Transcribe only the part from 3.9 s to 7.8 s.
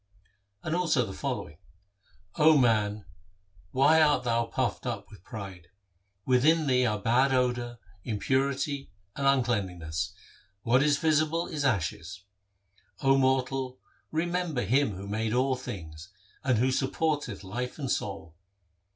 art thou puffed up with pride? Within thee are bad odour,